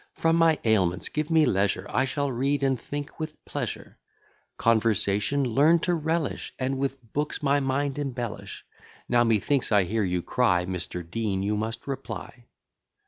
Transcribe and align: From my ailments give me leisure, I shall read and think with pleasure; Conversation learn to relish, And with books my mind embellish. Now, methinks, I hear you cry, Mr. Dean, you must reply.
From 0.15 0.35
my 0.35 0.57
ailments 0.63 1.09
give 1.09 1.29
me 1.29 1.45
leisure, 1.45 1.85
I 1.87 2.05
shall 2.05 2.31
read 2.31 2.63
and 2.63 2.81
think 2.81 3.19
with 3.19 3.45
pleasure; 3.45 3.99
Conversation 4.57 5.43
learn 5.43 5.77
to 5.81 5.93
relish, 5.93 6.53
And 6.57 6.79
with 6.79 7.13
books 7.13 7.43
my 7.43 7.59
mind 7.59 7.99
embellish. 7.99 8.65
Now, 9.07 9.23
methinks, 9.23 9.71
I 9.71 9.83
hear 9.83 10.03
you 10.03 10.23
cry, 10.23 10.65
Mr. 10.65 11.07
Dean, 11.07 11.43
you 11.43 11.55
must 11.55 11.85
reply. 11.85 12.45